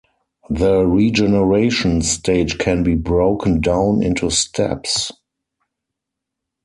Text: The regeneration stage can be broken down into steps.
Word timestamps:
The 0.49 0.83
regeneration 0.83 2.01
stage 2.01 2.57
can 2.57 2.81
be 2.81 2.95
broken 2.95 3.59
down 3.61 4.01
into 4.01 4.31
steps. 4.31 5.11